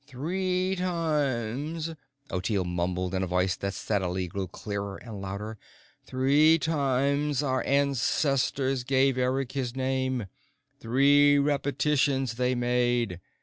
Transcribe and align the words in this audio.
"Three 0.07 0.75
times," 0.77 1.91
Ottilie 2.31 2.65
mumbled 2.67 3.13
in 3.13 3.21
a 3.21 3.27
voice 3.27 3.55
that 3.57 3.75
steadily 3.75 4.27
grew 4.27 4.47
clearer 4.47 4.97
and 4.97 5.21
louder, 5.21 5.59
"three 6.07 6.57
times 6.57 7.43
our 7.43 7.61
ancestors 7.67 8.83
gave 8.83 9.19
Eric 9.19 9.51
his 9.51 9.75
name. 9.75 10.25
Three 10.79 11.37
repetitions 11.37 12.33
they 12.37 12.55
made. 12.55 13.19